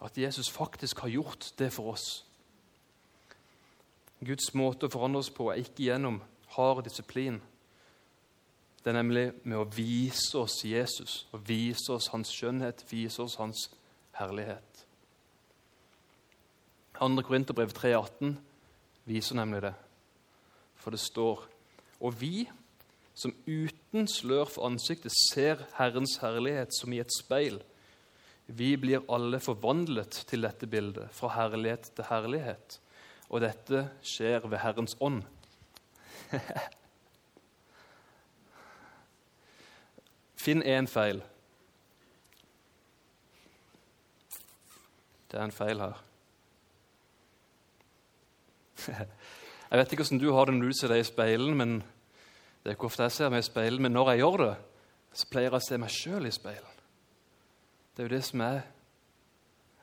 at 0.00 0.18
Jesus 0.18 0.50
faktisk 0.50 0.98
har 0.98 1.08
gjort 1.08 1.52
det 1.58 1.72
for 1.72 1.94
oss. 1.94 2.24
Guds 4.24 4.54
måte 4.54 4.88
å 4.88 4.92
forandre 4.92 5.20
oss 5.20 5.30
på 5.32 5.50
er 5.52 5.60
ikke 5.60 5.88
gjennom 5.88 6.20
hard 6.56 6.84
disiplin. 6.86 7.40
Det 8.84 8.92
er 8.92 8.98
nemlig 8.98 9.26
med 9.44 9.58
å 9.58 9.68
vise 9.68 10.38
oss 10.38 10.58
Jesus, 10.64 11.24
og 11.32 11.46
vise 11.48 11.92
oss 11.92 12.10
hans 12.12 12.32
skjønnhet, 12.32 12.84
vise 12.90 13.22
oss 13.24 13.38
hans 13.40 13.68
herlighet. 14.18 14.84
2. 16.98 17.08
Korinterbrev 17.26 17.72
3,18 17.74 18.36
viser 19.08 19.38
nemlig 19.40 19.64
det. 19.64 19.74
For 20.76 20.94
det 20.94 21.00
står 21.00 21.48
Og 22.04 22.20
vi 22.20 22.44
som 23.14 23.32
uten 23.46 24.08
slør 24.10 24.50
for 24.50 24.66
ansiktet 24.66 25.14
ser 25.30 25.62
Herrens 25.78 26.18
herlighet 26.20 26.74
som 26.74 26.92
i 26.92 26.98
et 27.00 27.12
speil, 27.14 27.60
vi 28.46 28.76
blir 28.76 29.00
alle 29.08 29.40
forvandlet 29.40 30.10
til 30.28 30.42
dette 30.44 30.66
bildet, 30.68 31.08
fra 31.12 31.28
herlighet 31.38 31.92
til 31.96 32.04
herlighet. 32.10 32.80
Og 33.32 33.40
dette 33.40 33.90
skjer 34.04 34.40
ved 34.44 34.58
Herrens 34.60 34.96
ånd. 35.00 35.22
Finn 40.44 40.62
én 40.62 40.86
feil. 40.90 41.22
Det 45.30 45.40
er 45.40 45.44
en 45.48 45.52
feil 45.52 45.80
her. 45.80 45.96
Jeg 49.70 49.78
vet 49.80 49.92
ikke 49.92 50.04
hvordan 50.04 50.20
du 50.20 50.32
har 50.36 50.44
det 50.46 50.54
når 50.54 50.66
du 50.68 50.72
ser 50.76 50.92
deg 50.92 51.00
i 51.00 51.08
speilen, 51.08 51.56
men 51.58 51.70
det 52.62 52.68
er 52.70 52.76
ikke 52.76 52.86
ofte 52.86 53.02
jeg 53.08 53.12
ser 53.16 53.32
meg 53.32 53.40
i 53.42 53.46
speilen, 53.48 53.82
men 53.82 53.92
når 53.92 54.10
jeg 54.12 54.20
gjør 54.22 54.36
det, 54.40 54.52
så 55.12 55.26
pleier 55.28 55.50
jeg 55.50 55.58
å 55.58 55.66
se 55.66 55.78
meg 55.82 55.90
sjøl 55.92 56.28
i 56.28 56.32
speilen. 56.32 56.73
Det 57.94 58.02
er 58.02 58.08
jo 58.08 58.16
det 58.16 58.24
som 58.26 58.40
er 58.40 58.62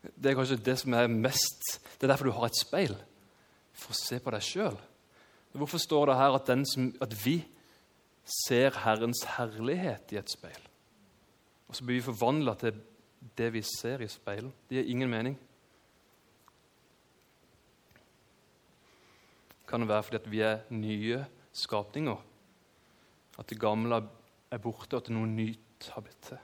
Det 0.01 0.31
er 0.31 0.35
kanskje 0.35 0.57
det 0.65 0.77
som 0.81 0.93
er 0.97 1.07
mest 1.07 1.79
Det 1.95 2.03
er 2.03 2.13
derfor 2.13 2.25
du 2.25 2.35
har 2.35 2.49
et 2.49 2.59
speil. 2.59 2.95
For 3.73 3.93
å 3.93 3.97
se 3.97 4.19
på 4.19 4.31
deg 4.33 4.43
sjøl. 4.43 4.77
Hvorfor 5.53 5.79
står 5.81 6.09
det 6.09 6.17
her 6.19 6.35
at, 6.35 6.49
som, 6.67 6.91
at, 7.01 7.13
vi 7.25 7.41
ser 8.45 8.75
Herrens 8.83 9.23
herlighet 9.37 10.11
i 10.11 10.19
et 10.19 10.31
speil? 10.31 10.67
Og 11.67 11.75
så 11.75 11.85
blir 11.85 11.99
vi 11.99 12.05
forvandla 12.07 12.55
til 12.59 12.79
det 13.37 13.49
vi 13.53 13.61
ser 13.65 14.03
i 14.03 14.09
speilet. 14.11 14.53
Det 14.69 14.79
gir 14.79 14.91
ingen 14.91 15.11
mening. 15.11 15.37
Kan 19.67 19.83
det 19.83 19.91
være 19.91 20.03
fordi 20.03 20.19
at 20.19 20.31
vi 20.31 20.43
er 20.43 20.63
nye 20.69 21.25
skapninger? 21.53 22.23
At 23.39 23.49
det 23.49 23.59
gamle 23.59 24.01
er 24.51 24.59
borte, 24.59 24.97
og 24.97 25.03
at 25.03 25.13
noe 25.15 25.29
nytt 25.29 25.91
har 25.93 26.03
blitt 26.03 26.25
til? 26.27 26.41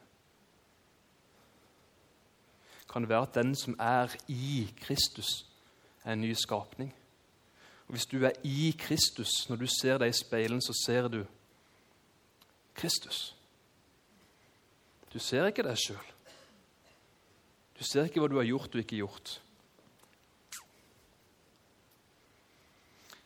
Kan 2.97 3.03
det 3.03 3.09
være 3.09 3.27
at 3.27 3.35
den 3.35 3.55
som 3.55 3.75
er 3.79 4.15
i 4.27 4.73
Kristus, 4.81 5.45
er 6.03 6.13
en 6.13 6.21
ny 6.21 6.33
skapning? 6.33 6.95
Og 7.87 7.91
Hvis 7.91 8.05
du 8.05 8.23
er 8.25 8.31
i 8.43 8.75
Kristus, 8.79 9.29
når 9.49 9.55
du 9.55 9.67
ser 9.81 9.97
deg 10.01 10.09
i 10.09 10.17
speilen, 10.17 10.61
så 10.61 10.73
ser 10.85 11.07
du 11.07 11.19
Kristus. 12.73 13.35
Du 15.13 15.19
ser 15.19 15.45
ikke 15.45 15.61
deg 15.67 15.77
sjøl. 15.77 16.09
Du 17.77 17.85
ser 17.85 18.09
ikke 18.09 18.23
hva 18.23 18.31
du 18.33 18.39
har 18.41 18.49
gjort 18.49 18.73
og 18.73 18.81
ikke 18.81 19.03
gjort. 19.03 19.35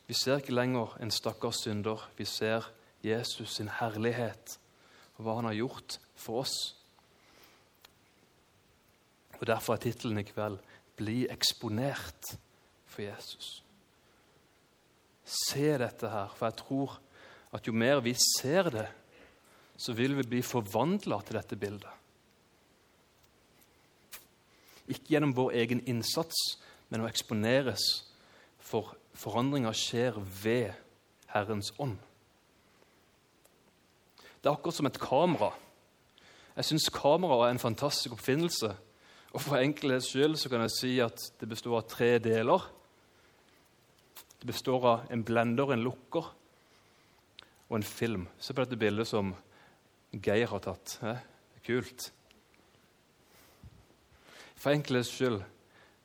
Vi 0.08 0.20
ser 0.20 0.44
ikke 0.44 0.60
lenger 0.60 1.00
en 1.00 1.16
stakkars 1.16 1.64
synder. 1.64 2.12
Vi 2.18 2.28
ser 2.28 2.68
Jesus 3.04 3.56
sin 3.56 3.72
herlighet 3.80 4.60
og 5.16 5.24
hva 5.24 5.40
han 5.40 5.48
har 5.48 5.60
gjort 5.64 6.02
for 6.20 6.44
oss. 6.44 6.81
Og 9.42 9.48
Derfor 9.48 9.74
er 9.74 9.82
tittelen 9.82 10.22
i 10.22 10.24
kveld 10.24 10.60
'Bli 10.98 11.26
eksponert 11.34 12.38
for 12.86 13.02
Jesus'. 13.02 13.64
Se 15.26 15.78
dette 15.78 16.10
her, 16.10 16.28
for 16.36 16.46
jeg 16.46 16.56
tror 16.56 17.00
at 17.54 17.68
jo 17.68 17.74
mer 17.74 18.00
vi 18.00 18.14
ser 18.14 18.70
det, 18.70 18.88
så 19.78 19.94
vil 19.94 20.18
vi 20.18 20.24
bli 20.24 20.42
forvandla 20.42 21.22
til 21.22 21.36
dette 21.36 21.56
bildet. 21.56 21.90
Ikke 24.88 25.16
gjennom 25.16 25.36
vår 25.36 25.52
egen 25.52 25.82
innsats, 25.88 26.38
men 26.90 27.02
å 27.02 27.10
eksponeres 27.10 28.06
for 28.60 28.96
forandringa 29.14 29.74
skjer 29.74 30.20
ved 30.44 30.74
Herrens 31.32 31.74
ånd. 31.80 31.98
Det 34.42 34.50
er 34.50 34.54
akkurat 34.54 34.76
som 34.76 34.86
et 34.86 35.00
kamera. 35.00 35.52
Jeg 36.56 36.66
syns 36.66 36.90
kamera 36.94 37.48
er 37.48 37.56
en 37.56 37.60
fantastisk 37.60 38.14
oppfinnelse. 38.14 38.76
Og 39.32 39.40
For 39.40 39.62
enkelhets 39.62 40.10
skyld 40.12 40.36
så 40.40 40.50
kan 40.52 40.64
jeg 40.66 40.76
si 40.76 40.92
at 41.04 41.24
det 41.40 41.48
består 41.50 41.78
av 41.80 41.88
tre 41.88 42.18
deler. 42.20 42.66
Det 44.42 44.50
består 44.50 44.88
av 44.90 45.12
en 45.14 45.24
blender, 45.24 45.72
en 45.72 45.84
lukker 45.86 46.28
og 47.70 47.78
en 47.78 47.88
film. 47.88 48.28
Se 48.40 48.54
på 48.54 48.66
dette 48.66 48.80
bildet 48.80 49.08
som 49.08 49.32
Geir 50.12 50.52
har 50.52 50.64
tatt. 50.66 50.98
Det 51.00 51.14
er 51.16 51.64
kult. 51.64 52.10
For 54.60 54.76
enkelhets 54.76 55.14
skyld 55.16 55.40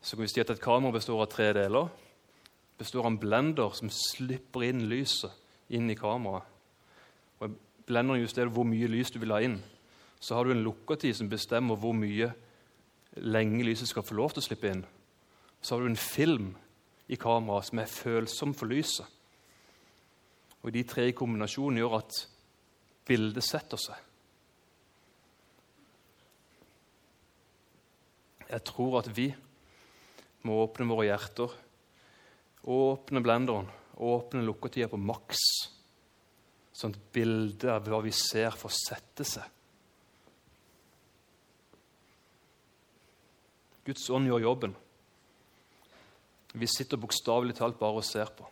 så 0.01 0.15
kan 0.15 0.23
vi 0.23 0.31
si 0.31 0.41
at 0.45 0.53
et 0.55 0.63
kamera 0.63 0.95
består 0.95 1.25
av 1.25 1.33
tre 1.33 1.51
deler. 1.57 1.91
Det 1.91 2.85
består 2.85 3.03
av 3.03 3.11
en 3.11 3.19
blender 3.19 3.75
som 3.75 3.91
slipper 3.91 4.69
inn 4.69 4.87
lyset 4.87 5.35
inn 5.75 5.91
i 5.91 5.99
kameraet. 5.99 6.47
Og 7.43 7.57
blenderen 7.89 8.23
justerer 8.23 8.53
hvor 8.55 8.69
mye 8.69 8.87
lys 8.89 9.11
du 9.11 9.19
vil 9.19 9.35
ha 9.35 9.43
inn. 9.43 9.59
Så 10.23 10.37
har 10.37 10.47
du 10.47 10.55
en 10.55 10.63
lukketid 10.63 11.17
som 11.19 11.29
bestemmer 11.29 11.77
hvor 11.81 11.97
mye 11.97 12.31
lenge 13.23 13.65
lyset 13.65 13.89
skal 13.91 14.05
få 14.07 14.17
lov 14.19 14.35
til 14.35 14.43
å 14.43 14.47
slippe 14.47 14.71
inn. 14.71 14.83
Så 15.61 15.75
har 15.75 15.83
du 15.83 15.91
en 15.91 16.01
film 16.01 16.51
i 17.09 17.19
kameraet 17.21 17.71
som 17.71 17.81
er 17.81 17.91
følsom 17.91 18.55
for 18.57 18.71
lyset. 18.71 19.07
Og 20.63 20.73
De 20.75 20.83
tre 20.83 21.07
i 21.09 21.15
kombinasjon 21.15 21.79
gjør 21.79 22.01
at 22.01 22.19
bildet 23.07 23.45
setter 23.47 23.79
seg. 23.79 24.03
Jeg 28.47 28.63
tror 28.67 29.01
at 29.01 29.09
vi 29.15 29.31
må 30.47 30.59
åpne 30.63 30.87
våre 30.91 31.09
hjerter, 31.09 31.55
åpne 32.67 33.23
blenderen, 33.23 33.71
åpne 33.97 34.45
lukketida 34.47 34.91
på 34.91 35.01
maks 35.01 35.43
sånn 36.77 36.93
at 36.93 37.05
bildet 37.15 37.71
av 37.73 37.87
hva 37.89 38.03
vi 38.05 38.13
ser, 38.15 38.53
får 38.53 38.75
sette 38.77 39.27
seg. 39.27 39.56
Guds 43.87 44.11
ånd 44.11 44.27
gjør 44.27 44.43
jobben. 44.43 44.75
Vi 46.57 46.67
sitter 46.67 46.99
bokstavelig 46.99 47.55
talt 47.59 47.79
bare 47.79 48.01
og 48.01 48.07
ser 48.07 48.31
på. 48.35 48.47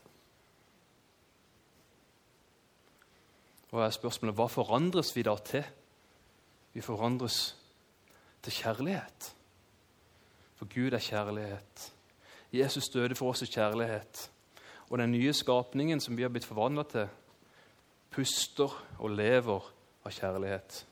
Og 3.75 3.83
er 3.83 3.95
spørsmålet 3.95 4.37
hva 4.39 4.47
forandres 4.53 5.11
vi 5.17 5.25
da 5.27 5.35
til? 5.43 5.65
Vi 6.75 6.83
forandres 6.85 7.57
til 8.45 8.55
kjærlighet. 8.61 9.33
For 10.55 10.71
Gud 10.71 10.95
er 10.95 11.03
kjærlighet. 11.03 11.91
Jesus 12.55 12.89
døde 12.95 13.19
for 13.19 13.33
oss 13.33 13.43
i 13.43 13.51
kjærlighet. 13.51 14.31
Og 14.91 14.99
den 14.99 15.11
nye 15.11 15.33
skapningen 15.35 16.01
som 16.01 16.17
vi 16.17 16.23
har 16.23 16.31
blitt 16.31 16.47
forvandla 16.47 16.85
til, 16.87 17.09
puster 18.15 18.71
og 19.01 19.11
lever 19.11 19.71
av 20.07 20.15
kjærlighet. 20.15 20.85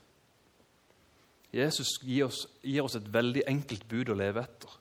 Jesus 1.52 1.98
gir 2.00 2.26
oss, 2.30 2.46
gir 2.64 2.84
oss, 2.84 2.96
et 2.96 3.10
veldig 3.12 3.44
enkelt 3.50 3.84
bud 3.88 4.12
å 4.12 4.16
leve 4.16 4.40
etter. 4.40 4.72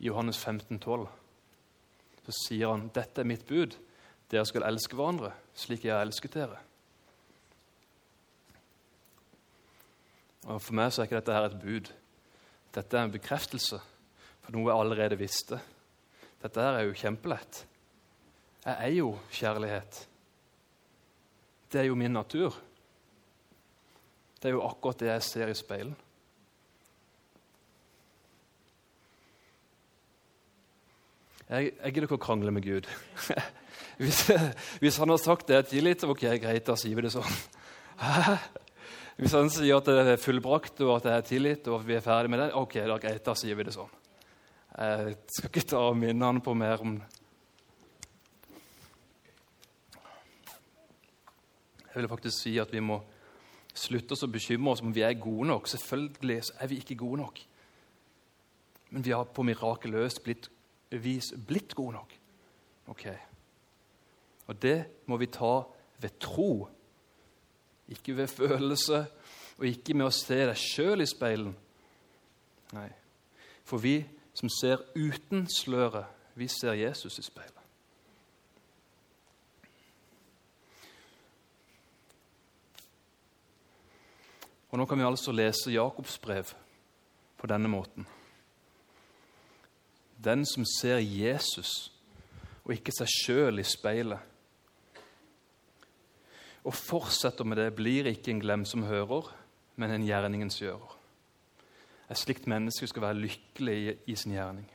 I 0.00 0.08
Johannes 0.08 0.38
15, 0.40 0.78
12. 0.80 1.06
Så 2.24 2.36
sier 2.46 2.72
han, 2.72 2.88
'Dette 2.88 3.20
er 3.20 3.28
mitt 3.28 3.46
bud. 3.46 3.76
Dere 4.30 4.46
skal 4.46 4.64
elske 4.64 4.96
hverandre 4.96 5.32
slik 5.54 5.84
jeg 5.84 5.92
har 5.92 6.06
elsket 6.06 6.34
dere.' 6.38 6.60
Og 10.48 10.62
For 10.62 10.72
meg 10.72 10.92
så 10.92 11.02
er 11.02 11.08
ikke 11.08 11.20
dette 11.20 11.36
her 11.36 11.48
et 11.50 11.60
bud. 11.60 11.90
Dette 12.72 12.96
er 12.96 13.04
en 13.04 13.12
bekreftelse 13.12 13.80
for 14.40 14.56
noe 14.56 14.70
jeg 14.70 14.80
allerede 14.80 15.18
visste. 15.20 15.60
Dette 16.40 16.62
her 16.64 16.78
er 16.78 16.86
jo 16.88 16.96
kjempelett. 16.96 17.66
Jeg 18.64 18.76
er 18.86 18.94
jo 18.94 19.10
kjærlighet. 19.30 20.08
Det 21.72 21.80
er 21.80 21.90
jo 21.90 21.98
min 21.98 22.16
natur. 22.16 22.56
Det 24.40 24.48
er 24.48 24.56
jo 24.56 24.64
akkurat 24.64 25.02
det 25.02 25.10
jeg 25.10 25.26
ser 25.26 25.50
i 25.52 25.56
speilet. 25.58 26.06
Jeg, 31.50 31.72
jeg 31.74 31.92
gidder 31.92 32.06
ikke 32.06 32.16
å 32.16 32.22
krangle 32.22 32.52
med 32.54 32.62
Gud. 32.62 32.86
hvis, 34.00 34.22
hvis, 34.80 34.98
han 35.02 35.10
har 35.10 35.20
sagt 35.20 35.48
det 35.50 35.58
er 35.58 35.66
tillit, 35.66 36.04
ok, 36.06 36.24
greit, 36.40 36.64
da 36.68 36.76
sier 36.78 36.96
vi 36.96 37.04
det 37.04 37.12
sånn. 37.12 37.38
Hvis 39.20 39.34
han 39.36 39.50
sier 39.52 39.76
at 39.76 39.88
det 39.90 40.14
er 40.14 40.20
fullbrakt 40.22 40.78
og 40.86 40.94
at 40.94 41.04
det 41.04 41.12
er 41.12 41.24
tillit, 41.28 41.66
og 41.68 41.82
vi 41.84 41.98
er 41.98 42.04
ferdig 42.04 42.30
med 42.32 42.40
det, 42.40 42.46
ok, 42.56 42.78
da 42.88 42.94
greit, 43.02 43.20
da 43.26 43.34
sier 43.36 43.58
vi 43.58 43.66
det 43.66 43.74
sånn. 43.74 43.90
Jeg 44.70 45.16
skal 45.28 45.50
ikke 45.50 45.66
ta 45.74 45.82
og 45.90 45.98
minne 46.00 46.30
han 46.30 46.40
på 46.40 46.54
mer 46.56 46.80
om. 46.80 46.94
Jeg 51.90 51.98
vil 51.98 52.08
faktisk 52.08 52.38
si 52.38 52.54
at 52.62 52.72
vi 52.72 52.80
må 52.80 53.02
slutte 53.74 54.16
oss 54.16 54.24
å 54.26 54.30
bekymre 54.30 54.74
oss 54.74 54.82
om 54.84 54.94
vi 54.94 55.04
er 55.06 55.18
gode 55.20 55.48
nok. 55.50 55.68
Selvfølgelig 55.70 56.40
er 56.58 56.70
vi 56.70 56.80
ikke 56.82 56.98
gode 57.00 57.22
nok. 57.22 57.40
Men 58.90 59.04
vi 59.06 59.14
har 59.14 59.28
på 59.30 59.44
mirakuløst 59.46 60.22
blitt, 60.24 60.48
vis 60.90 61.30
blitt 61.46 61.74
gode 61.78 61.98
nok. 61.98 62.16
Ok. 62.90 63.06
Og 64.50 64.58
det 64.62 64.78
må 65.06 65.20
vi 65.20 65.30
ta 65.30 65.60
ved 66.00 66.16
tro, 66.18 66.66
ikke 67.90 68.16
ved 68.16 68.26
følelse, 68.32 69.04
og 69.58 69.66
ikke 69.66 69.94
med 69.94 70.08
å 70.08 70.14
se 70.14 70.40
deg 70.48 70.58
sjøl 70.58 71.04
i 71.04 71.08
speilen. 71.08 71.54
Nei. 72.74 72.88
For 73.66 73.82
vi 73.82 74.00
som 74.34 74.50
ser 74.50 74.82
uten 74.96 75.46
sløret, 75.52 76.08
vi 76.34 76.48
ser 76.48 76.78
Jesus 76.78 77.18
i 77.20 77.26
speilet. 77.26 77.59
Og 84.70 84.78
Nå 84.78 84.86
kan 84.86 84.98
vi 84.98 85.06
altså 85.06 85.32
lese 85.34 85.74
Jakobs 85.74 86.18
brev 86.22 86.52
på 87.40 87.48
denne 87.50 87.68
måten. 87.68 88.06
Den 90.24 90.44
som 90.46 90.64
ser 90.68 91.00
Jesus 91.02 91.90
og 92.64 92.74
ikke 92.76 92.92
seg 92.94 93.08
sjøl 93.10 93.58
i 93.62 93.66
speilet, 93.66 94.20
og 96.60 96.76
fortsetter 96.76 97.46
med 97.48 97.56
det, 97.56 97.70
blir 97.72 98.10
ikke 98.10 98.34
en 98.34 98.42
glem 98.42 98.64
som 98.68 98.84
hører, 98.84 99.30
men 99.80 99.94
en 99.94 100.04
gjerningens 100.04 100.60
gjører. 100.60 100.92
Et 102.12 102.18
slikt 102.20 102.46
menneske 102.50 102.86
skal 102.90 103.06
være 103.06 103.22
lykkelig 103.22 103.76
i, 103.80 103.94
i 104.12 104.16
sin 104.18 104.34
gjerning. 104.36 104.68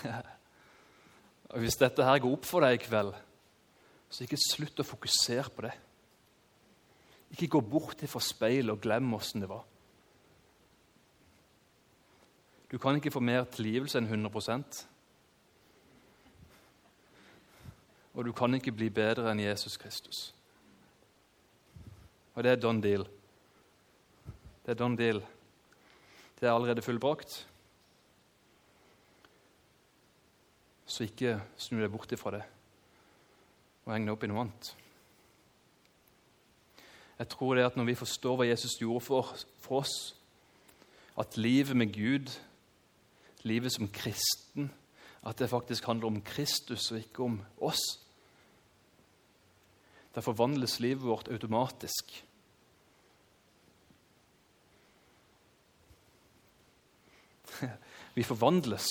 Og 1.50 1.58
Hvis 1.58 1.80
dette 1.80 2.04
her 2.06 2.22
går 2.22 2.36
opp 2.36 2.46
for 2.46 2.62
deg 2.62 2.78
i 2.78 2.82
kveld, 2.84 3.10
så 4.10 4.22
ikke 4.22 4.38
slutt 4.38 4.82
å 4.82 4.86
fokusere 4.86 5.50
på 5.50 5.66
det. 5.66 5.74
Ikke 7.30 7.48
gå 7.48 7.60
bort 7.60 7.96
til 7.98 8.10
for 8.10 8.24
speilet 8.24 8.72
og 8.74 8.80
glem 8.82 9.14
åssen 9.14 9.44
det 9.44 9.48
var. 9.50 9.64
Du 12.70 12.78
kan 12.78 12.96
ikke 12.96 13.10
få 13.10 13.20
mer 13.20 13.44
tilgivelse 13.50 13.98
enn 13.98 14.10
100% 14.10 14.86
Og 18.14 18.24
du 18.26 18.32
kan 18.32 18.54
ikke 18.54 18.74
bli 18.74 18.90
bedre 18.90 19.30
enn 19.30 19.40
Jesus 19.40 19.76
Kristus. 19.78 20.34
Og 22.34 22.42
det 22.44 22.52
er 22.52 22.60
done 22.60 22.82
deal. 22.82 23.06
Det 24.66 24.74
er 24.74 24.78
done 24.78 24.98
deal. 24.98 25.22
Det 26.40 26.48
er 26.48 26.52
allerede 26.52 26.82
fullbrakt. 26.82 27.46
Så 30.86 31.06
ikke 31.06 31.38
snu 31.56 31.78
deg 31.80 31.90
bort 31.92 32.12
ifra 32.12 32.34
det 32.34 32.46
og 33.86 33.94
heng 33.94 34.04
deg 34.06 34.12
opp 34.12 34.24
i 34.26 34.28
noe 34.30 34.42
annet. 34.44 34.68
Jeg 37.20 37.28
tror 37.28 37.54
det 37.54 37.66
at 37.68 37.74
når 37.76 37.84
vi 37.84 37.94
forstår 38.00 38.38
hva 38.40 38.46
Jesus 38.48 38.78
gjorde 38.80 39.04
for, 39.04 39.34
for 39.60 39.82
oss, 39.84 40.16
at 41.20 41.36
livet 41.36 41.76
med 41.76 41.92
Gud, 41.92 42.30
livet 43.44 43.72
som 43.74 43.90
kristen, 43.92 44.70
at 45.26 45.38
det 45.38 45.50
faktisk 45.52 45.84
handler 45.84 46.06
om 46.08 46.22
Kristus 46.24 46.90
og 46.90 46.98
ikke 46.98 47.22
om 47.26 47.42
oss, 47.60 47.82
da 50.14 50.24
forvandles 50.24 50.78
livet 50.80 51.04
vårt 51.04 51.28
automatisk. 51.28 52.24
Vi 58.16 58.24
forvandles. 58.24 58.88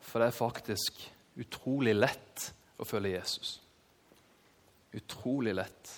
For 0.00 0.20
det 0.20 0.28
er 0.28 0.38
faktisk 0.44 1.12
utrolig 1.40 1.96
lett 1.96 2.52
å 2.76 2.84
følge 2.84 3.16
Jesus. 3.16 3.69
Utrolig 4.92 5.54
lett. 5.54 5.92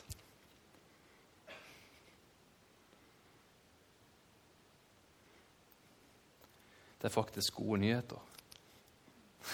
Det 7.02 7.08
er 7.08 7.14
faktisk 7.14 7.54
gode 7.58 7.80
nyheter. 7.82 8.20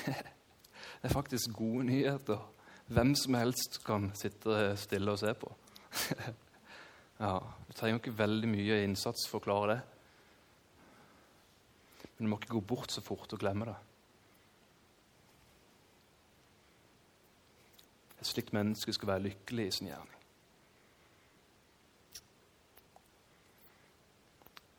Det 0.99 1.07
er 1.07 1.15
faktisk 1.15 1.53
gode 1.55 1.85
nyheter. 1.87 2.43
Hvem 2.91 3.15
som 3.17 3.37
helst 3.39 3.79
kan 3.87 4.11
sitte 4.19 4.77
stille 4.77 5.15
og 5.15 5.23
se 5.23 5.35
på. 5.35 5.55
Ja, 7.19 7.41
Du 7.67 7.73
trenger 7.75 7.99
ikke 7.99 8.15
veldig 8.15 8.47
mye 8.47 8.77
innsats 8.85 9.25
for 9.27 9.41
å 9.41 9.43
klare 9.43 9.73
det. 9.73 9.81
Men 12.15 12.29
du 12.29 12.31
må 12.31 12.39
ikke 12.39 12.53
gå 12.53 12.61
bort 12.75 12.95
så 12.95 13.03
fort 13.03 13.33
og 13.35 13.41
glemme 13.43 13.67
det. 13.67 13.75
Et 18.21 18.27
slikt 18.27 18.53
menneske 18.53 18.93
skal 18.93 19.09
være 19.09 19.23
lykkelig 19.29 19.67
i 19.67 19.71
sin 19.71 19.87
gjerning. 19.87 20.15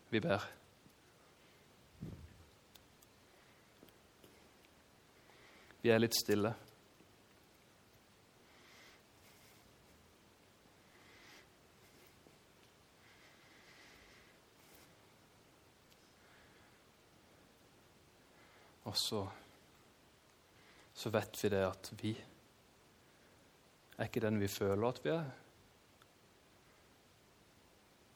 Vi 0.10 0.20
ber. 0.20 0.48
Vi 5.82 5.90
er 5.94 6.02
litt 6.02 6.18
stille. 6.18 6.52
Og 18.90 18.98
så, 18.98 19.22
så 20.94 21.10
vet 21.14 21.44
vi 21.44 21.50
det 21.54 21.62
at 21.62 21.94
vi 22.02 22.16
er 24.00 24.08
ikke 24.08 24.24
den 24.24 24.40
vi 24.40 24.48
føler 24.48 24.88
at 24.88 25.00
vi 25.04 25.12
er. 25.12 25.26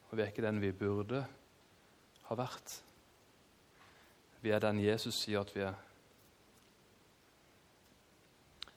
Og 0.09 0.17
vi 0.17 0.23
er 0.23 0.29
ikke 0.31 0.45
den 0.45 0.61
vi 0.63 0.71
burde 0.71 1.25
ha 2.29 2.37
vært. 2.39 2.77
Vi 4.43 4.51
er 4.53 4.63
den 4.63 4.79
Jesus 4.83 5.17
sier 5.25 5.43
at 5.43 5.51
vi 5.55 5.65
er. 5.67 5.75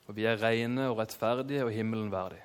Og 0.07 0.17
vi 0.19 0.27
er 0.27 0.39
rene 0.43 0.89
og 0.91 0.99
rettferdige 0.99 1.67
og 1.67 1.73
himmelen 1.75 2.11
verdig. 2.11 2.43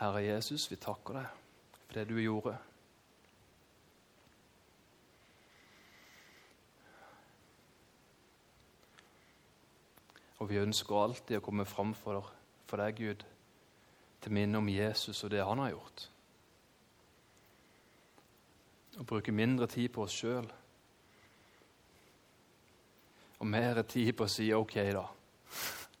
Herre 0.00 0.22
Jesus, 0.24 0.70
vi 0.70 0.78
takker 0.80 1.18
deg 1.18 1.32
for 1.84 1.96
det 1.98 2.06
du 2.08 2.16
gjorde. 2.16 2.54
Og 10.40 10.48
vi 10.48 10.56
ønsker 10.56 10.96
alltid 10.96 11.36
å 11.36 11.42
komme 11.44 11.66
fram 11.68 11.92
for, 11.92 12.30
deg, 12.80 12.96
Gud, 12.96 13.24
til 14.24 14.32
minne 14.32 14.62
om 14.62 14.70
Jesus 14.72 15.20
og 15.26 15.34
det 15.34 15.42
han 15.44 15.60
har 15.60 15.74
gjort. 15.74 16.06
Og 19.02 19.08
bruke 19.10 19.34
mindre 19.36 19.68
tid 19.68 19.90
på 19.92 20.06
oss 20.06 20.16
sjøl 20.16 20.48
og 23.40 23.48
mer 23.48 23.82
tid 23.88 24.14
på 24.16 24.24
å 24.24 24.32
si 24.32 24.48
OK, 24.52 24.78
da. 24.96 25.04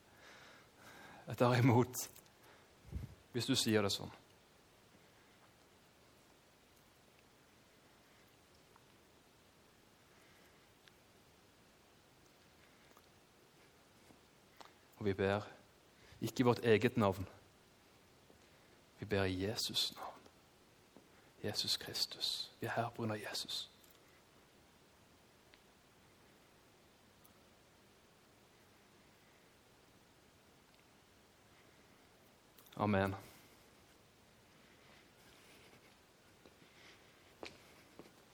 Jeg 1.28 1.38
tar 1.40 1.60
imot 1.60 2.02
hvis 3.32 3.46
du 3.46 3.54
sier 3.54 3.82
det 3.82 3.92
sånn. 3.94 4.10
Og 15.00 15.06
vi 15.06 15.14
ber 15.16 15.46
ikke 16.20 16.42
i 16.42 16.48
vårt 16.50 16.64
eget 16.64 16.96
navn. 17.00 17.28
Vi 18.98 19.06
ber 19.08 19.24
i 19.24 19.46
Jesus' 19.46 19.94
navn. 19.96 20.06
Jesus 21.44 21.76
Kristus. 21.76 22.50
Vi 22.60 22.66
er 22.66 22.76
her 22.76 22.90
pga. 22.90 23.16
Jesus. 23.16 23.70
Amen. 32.80 33.14